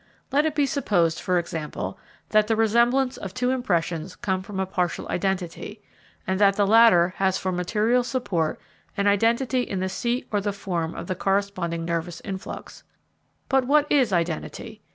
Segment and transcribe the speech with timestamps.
[0.31, 1.99] Let it be supposed, for example,
[2.29, 5.83] that the resemblance of two impressions come from a partial identity,
[6.25, 8.59] and that the latter has for material support
[8.97, 12.81] an identity in the seat or the form of the corresponding nervous influx.
[13.47, 14.81] But what is identity?